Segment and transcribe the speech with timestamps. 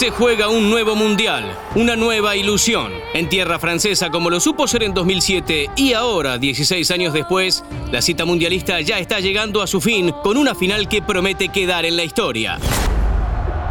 [0.00, 2.90] Se juega un nuevo mundial, una nueva ilusión.
[3.12, 8.00] En tierra francesa como lo supo ser en 2007 y ahora, 16 años después, la
[8.00, 11.96] cita mundialista ya está llegando a su fin con una final que promete quedar en
[11.98, 12.58] la historia.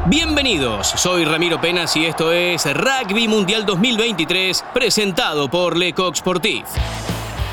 [0.06, 6.66] Bienvenidos, soy Ramiro Penas y esto es Rugby Mundial 2023 presentado por Le Coq Sportif.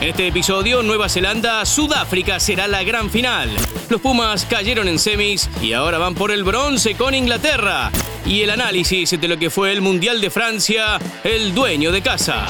[0.02, 3.48] En este episodio, Nueva Zelanda-Sudáfrica será la gran final.
[3.88, 7.91] Los Pumas cayeron en semis y ahora van por el bronce con Inglaterra.
[8.27, 12.49] Y el análisis de lo que fue el Mundial de Francia, el dueño de casa.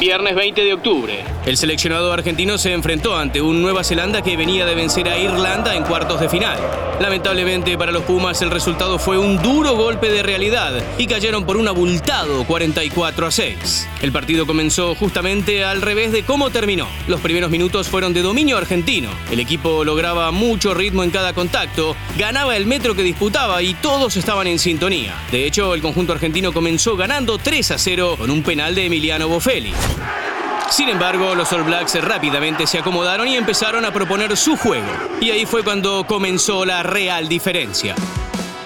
[0.00, 1.35] Viernes 20 de octubre.
[1.46, 5.76] El seleccionado argentino se enfrentó ante un Nueva Zelanda que venía de vencer a Irlanda
[5.76, 6.58] en cuartos de final.
[6.98, 11.56] Lamentablemente para los Pumas el resultado fue un duro golpe de realidad y cayeron por
[11.56, 13.88] un abultado 44 a 6.
[14.02, 16.88] El partido comenzó justamente al revés de cómo terminó.
[17.06, 19.10] Los primeros minutos fueron de dominio argentino.
[19.30, 24.16] El equipo lograba mucho ritmo en cada contacto, ganaba el metro que disputaba y todos
[24.16, 25.14] estaban en sintonía.
[25.30, 29.28] De hecho, el conjunto argentino comenzó ganando 3 a 0 con un penal de Emiliano
[29.28, 29.72] Boffelli.
[30.70, 34.86] Sin embargo, los All Blacks rápidamente se acomodaron y empezaron a proponer su juego.
[35.20, 37.94] Y ahí fue cuando comenzó la real diferencia.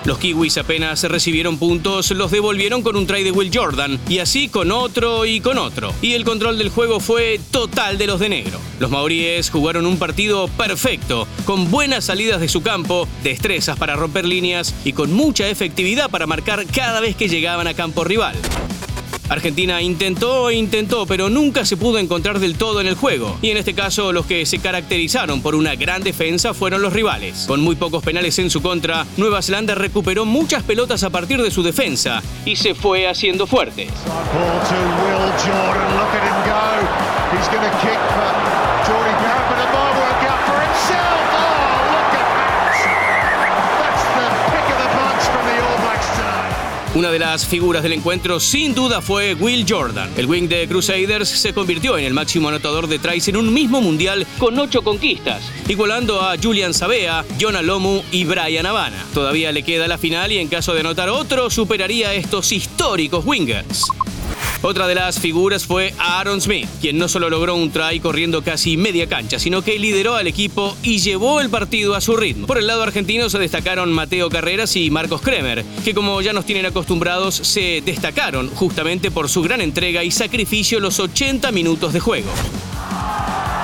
[0.04, 4.48] Los kiwis apenas recibieron puntos, los devolvieron con un try de Will Jordan, y así
[4.48, 5.92] con otro y con otro.
[6.00, 8.58] Y el control del juego fue total de los de negro.
[8.78, 14.24] Los maoríes jugaron un partido perfecto, con buenas salidas de su campo, destrezas para romper
[14.24, 18.36] líneas y con mucha efectividad para marcar cada vez que llegaban a campo rival.
[19.30, 23.38] Argentina intentó e intentó, pero nunca se pudo encontrar del todo en el juego.
[23.40, 27.44] Y en este caso, los que se caracterizaron por una gran defensa fueron los rivales.
[27.46, 31.52] Con muy pocos penales en su contra, Nueva Zelanda recuperó muchas pelotas a partir de
[31.52, 33.86] su defensa y se fue haciendo fuerte.
[47.00, 50.10] Una de las figuras del encuentro sin duda fue Will Jordan.
[50.18, 53.80] El wing de Crusaders se convirtió en el máximo anotador de tries en un mismo
[53.80, 59.02] mundial con ocho conquistas, igualando a Julian Sabea, Jonah Lomu y Brian Havana.
[59.14, 63.24] Todavía le queda la final y en caso de anotar otro superaría a estos históricos
[63.24, 63.86] wingers.
[64.62, 68.76] Otra de las figuras fue Aaron Smith, quien no solo logró un try corriendo casi
[68.76, 72.46] media cancha, sino que lideró al equipo y llevó el partido a su ritmo.
[72.46, 76.44] Por el lado argentino se destacaron Mateo Carreras y Marcos Kremer, que como ya nos
[76.44, 82.00] tienen acostumbrados, se destacaron justamente por su gran entrega y sacrificio los 80 minutos de
[82.00, 82.30] juego.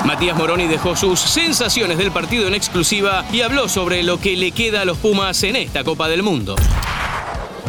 [0.06, 4.52] Matías Moroni dejó sus sensaciones del partido en exclusiva y habló sobre lo que le
[4.52, 6.54] queda a los Pumas en esta Copa del Mundo.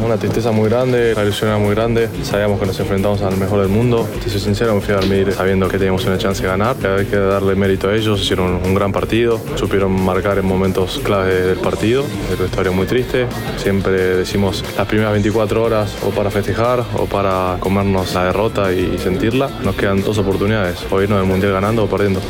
[0.03, 2.09] Una tristeza muy grande, una ilusión era muy grande.
[2.24, 4.08] Sabíamos que nos enfrentamos al mejor del mundo.
[4.24, 6.75] Si soy sincero, me fui a dormir sabiendo que teníamos una chance de ganar.
[6.85, 8.22] Hay que darle mérito a ellos.
[8.22, 9.41] Hicieron un gran partido.
[9.56, 12.06] Supieron marcar en momentos clave del partido.
[12.31, 13.28] Es una historia muy triste.
[13.57, 18.97] Siempre decimos las primeras 24 horas o para festejar o para comernos la derrota y
[19.00, 19.50] sentirla.
[19.63, 20.86] Nos quedan dos oportunidades.
[20.91, 22.22] O irnos del Mundial ganando o perdiendo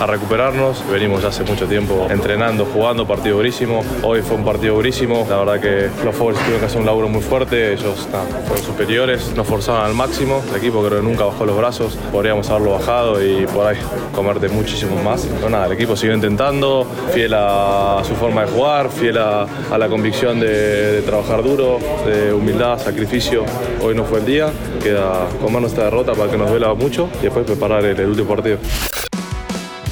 [0.00, 0.82] a recuperarnos.
[0.90, 3.84] Venimos ya hace mucho tiempo entrenando, jugando, partido durísimo.
[4.02, 5.26] Hoy fue un partido durísimo.
[5.28, 7.74] La verdad que los Forwards tuvieron que hacer un laburo muy fuerte.
[7.74, 8.08] Ellos
[8.46, 10.42] fueron superiores, nos forzaban al máximo.
[10.50, 11.96] El equipo creo que nunca bajó los brazos.
[12.10, 13.76] Podríamos haberlo bajado y por ahí
[14.14, 15.26] comerte muchísimo más.
[15.36, 19.46] Pero nada, el equipo siguió intentando, fiel a su forma de jugar, fiel a,
[19.78, 23.44] la convicción de, trabajar duro, de humildad, sacrificio.
[23.82, 24.50] Hoy no fue el día.
[24.82, 28.58] Queda comer nuestra derrota para que nos duela mucho y después preparar el último partido.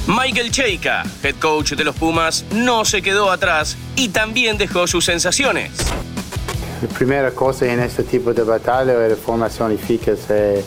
[0.07, 5.05] Michael Cheika, head coach de los Pumas, no se quedó atrás y también dejó sus
[5.05, 5.71] sensaciones.
[6.81, 10.19] La primera cosa en este tipo de batalla es la formación eficaz.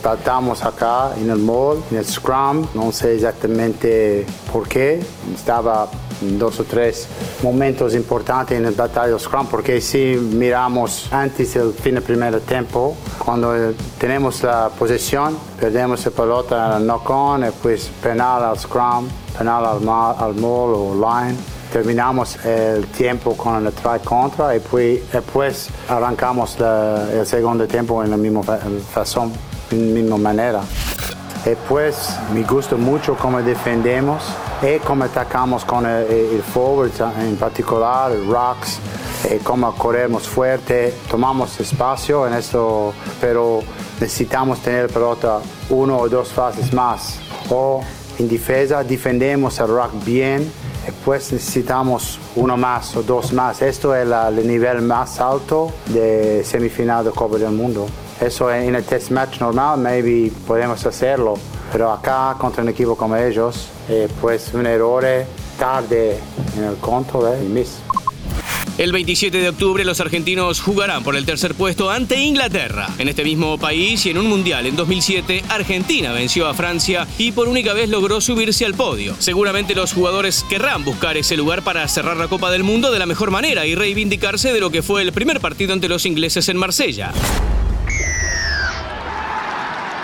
[0.02, 5.00] Saltamos acá en el mall, en el scrum, no sé exactamente por qué.
[5.34, 5.90] Estaba
[6.38, 7.06] dos o tres
[7.42, 12.96] momentos importantes en la batalla scrum, porque si miramos antes del fin del primer tiempo,
[13.18, 13.54] cuando
[13.98, 19.88] tenemos la posesión, perdemos la pelota el knock-on y pues penal al scrum penal al,
[19.88, 21.36] al mall o line.
[21.72, 28.10] Terminamos el tiempo con el try contra y pues, después arrancamos el segundo tiempo en
[28.10, 28.42] la misma
[28.94, 29.32] razón,
[29.70, 30.60] en la misma manera.
[31.44, 34.22] Después me gusta mucho cómo defendemos
[34.62, 38.78] y cómo atacamos con el, el forward en particular, el rocks,
[39.30, 43.60] y cómo corremos fuerte, tomamos espacio en esto, pero
[44.00, 45.40] necesitamos tener pelota
[45.70, 47.18] uno o dos fases más.
[47.50, 47.82] O
[48.18, 50.50] en defensa defendemos el rock bien,
[50.84, 53.62] después necesitamos uno más o dos más.
[53.62, 57.86] Esto es el nivel más alto de semifinal de Copa del Mundo.
[58.22, 61.34] Eso en el test match normal, maybe podemos hacerlo,
[61.72, 65.04] pero acá contra un equipo como ellos, eh, pues un error
[65.58, 66.18] tarde
[66.56, 67.80] en el control eh, miss.
[68.78, 72.88] El 27 de octubre los argentinos jugarán por el tercer puesto ante Inglaterra.
[72.98, 77.32] En este mismo país y en un mundial en 2007, Argentina venció a Francia y
[77.32, 79.16] por única vez logró subirse al podio.
[79.18, 83.06] Seguramente los jugadores querrán buscar ese lugar para cerrar la Copa del Mundo de la
[83.06, 86.56] mejor manera y reivindicarse de lo que fue el primer partido ante los ingleses en
[86.56, 87.12] Marsella.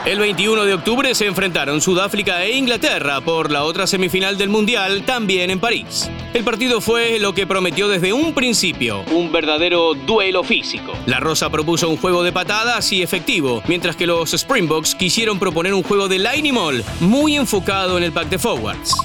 [0.08, 5.02] El 21 de octubre se enfrentaron Sudáfrica e Inglaterra por la otra semifinal del Mundial,
[5.04, 6.10] también en París.
[6.32, 10.94] El partido fue lo que prometió desde un principio, un verdadero duelo físico.
[11.04, 15.74] La Rosa propuso un juego de patadas y efectivo, mientras que los Springboks quisieron proponer
[15.74, 18.96] un juego de Lightning Mall muy enfocado en el pack de forwards.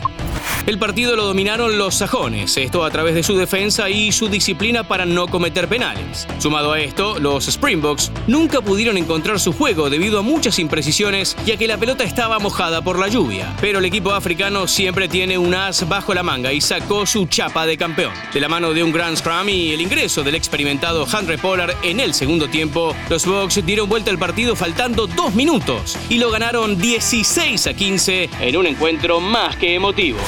[0.65, 4.87] El partido lo dominaron los sajones, esto a través de su defensa y su disciplina
[4.87, 6.25] para no cometer penales.
[6.39, 11.57] Sumado a esto, los Springboks nunca pudieron encontrar su juego debido a muchas imprecisiones, ya
[11.57, 13.53] que la pelota estaba mojada por la lluvia.
[13.59, 17.65] Pero el equipo africano siempre tiene un as bajo la manga y sacó su chapa
[17.65, 18.13] de campeón.
[18.33, 21.99] De la mano de un Grand Scrum y el ingreso del experimentado Andre Pollard en
[21.99, 26.77] el segundo tiempo, los Bucks dieron vuelta al partido faltando dos minutos y lo ganaron
[26.77, 30.19] 16 a 15 en un encuentro más que emotivo.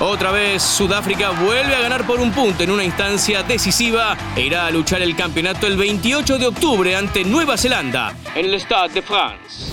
[0.00, 4.66] Otra vez Sudáfrica vuelve a ganar por un punto en una instancia decisiva e irá
[4.66, 9.02] a luchar el campeonato el 28 de octubre ante Nueva Zelanda en el Stade de
[9.02, 9.72] France.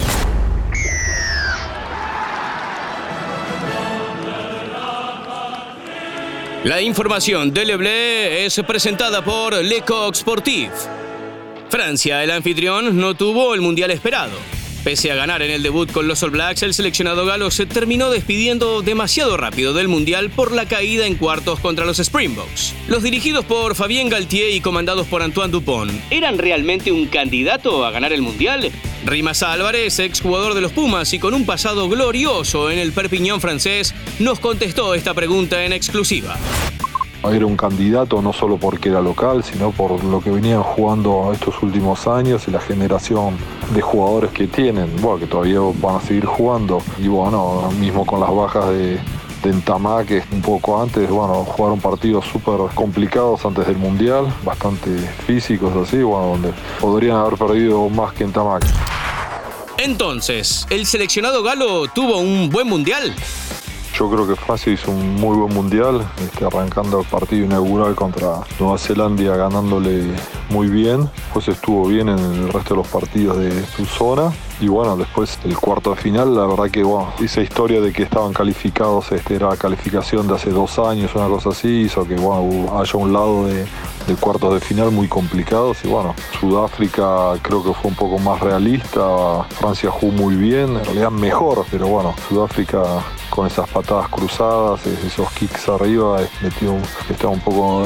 [6.63, 10.69] La información de Leblé es presentada por Le Coq Sportif.
[11.69, 14.58] Francia, el anfitrión, no tuvo el mundial esperado.
[14.83, 18.09] Pese a ganar en el debut con los All Blacks, el seleccionado galo se terminó
[18.09, 22.73] despidiendo demasiado rápido del Mundial por la caída en cuartos contra los Springboks.
[22.87, 27.91] Los dirigidos por Fabien Galtier y comandados por Antoine Dupont, ¿eran realmente un candidato a
[27.91, 28.71] ganar el Mundial?
[29.05, 33.93] Rimas Álvarez, exjugador de los Pumas y con un pasado glorioso en el Perpignan francés,
[34.19, 36.37] nos contestó esta pregunta en exclusiva
[37.24, 41.62] era un candidato no solo porque era local, sino por lo que venían jugando estos
[41.62, 43.38] últimos años y la generación
[43.74, 46.81] de jugadores que tienen, bueno, que todavía van a seguir jugando.
[46.98, 49.00] Y bueno, mismo con las bajas de,
[49.44, 54.89] de un poco antes, bueno, jugaron partidos súper complicados antes del Mundial, bastante
[55.27, 58.60] físicos así, bueno, donde podrían haber perdido más que Entamá.
[59.77, 63.15] Entonces, ¿el seleccionado galo tuvo un buen Mundial?
[64.00, 68.40] Yo creo que Francia hizo un muy buen mundial, este, arrancando el partido inaugural contra
[68.57, 70.13] Nueva Zelanda ganándole
[70.50, 71.10] muy bien.
[71.34, 74.31] Pues estuvo bien en el resto de los partidos de su zona.
[74.62, 78.04] Y bueno, después el cuarto de final, la verdad que bueno, esa historia de que
[78.04, 82.80] estaban calificados, este, era calificación de hace dos años, una cosa así, hizo que bueno,
[82.80, 83.66] haya un lado de,
[84.09, 85.77] de cuartos de final muy complicados.
[85.83, 90.83] Y bueno, Sudáfrica creo que fue un poco más realista, Francia jugó muy bien, en
[90.83, 92.83] realidad mejor, pero bueno, Sudáfrica
[93.29, 96.75] con esas patadas cruzadas, esos kicks arriba, metió,
[97.09, 97.83] estaba un poco,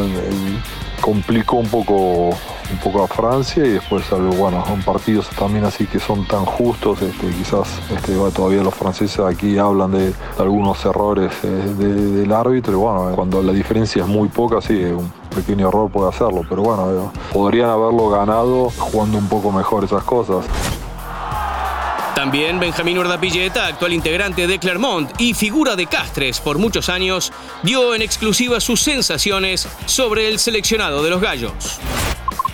[1.03, 4.05] complicó un poco, un poco a Francia y después
[4.37, 9.19] bueno, son partidos también así que son tan justos, este, quizás este, todavía los franceses
[9.19, 14.29] aquí hablan de, algunos errores eh, del árbitro y bueno, cuando la diferencia es muy
[14.29, 19.51] poca, sí, un pequeño error puede hacerlo, pero bueno, podrían haberlo ganado jugando un poco
[19.51, 20.45] mejor esas cosas.
[22.23, 27.93] También Benjamín Urdapilleta, actual integrante de Clermont y figura de Castres por muchos años, dio
[27.93, 31.81] en exclusiva sus sensaciones sobre el seleccionado de los Gallos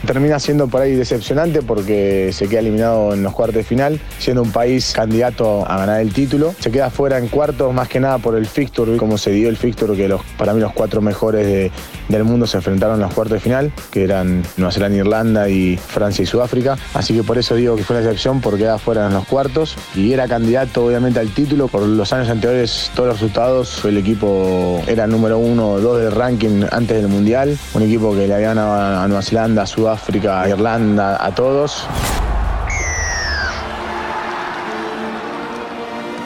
[0.10, 4.42] termina siendo por ahí decepcionante porque se queda eliminado en los cuartos de final, siendo
[4.42, 6.56] un país candidato a ganar el título.
[6.60, 9.56] Se queda fuera en cuartos más que nada por el fixture, como se dio el
[9.56, 11.72] fixture, que los, para mí los cuatro mejores
[12.08, 15.78] del mundo se enfrentaron en los cuartos de final, que eran Nueva Zelanda, Irlanda y
[15.78, 16.76] Francia y Sudáfrica.
[16.96, 19.76] Así que por eso digo que fue una decepción porque queda fuera en los cuartos
[19.94, 21.68] y era candidato obviamente al título.
[21.68, 26.12] Por los años anteriores, todos los resultados, el equipo era número uno o dos del
[26.12, 27.56] ranking antes del Mundial.
[27.76, 31.86] Un equipo que le había ganado a Nueva Zelanda, a Sudáfrica, África, Irlanda, a todos.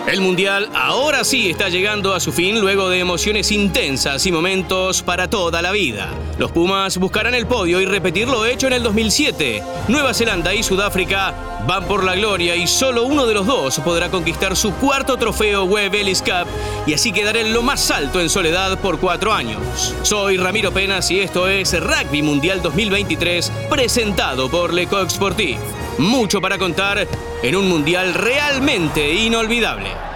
[0.06, 5.02] El Mundial ahora sí está llegando a su fin luego de emociones intensas y momentos
[5.02, 6.10] para toda la vida.
[6.38, 9.64] Los Pumas buscarán el podio y repetir lo hecho en el 2007.
[9.88, 11.34] Nueva Zelanda y Sudáfrica
[11.66, 15.64] van por la gloria y solo uno de los dos podrá conquistar su cuarto trofeo
[15.64, 16.48] Web Ellis Cup
[16.86, 19.96] y así quedar en lo más alto en soledad por cuatro años.
[20.02, 25.58] Soy Ramiro Penas y esto es Rugby Mundial 2023 presentado por Le Coq Sportif.
[25.98, 27.08] Mucho para contar
[27.44, 30.13] en un mundial realmente inolvidable.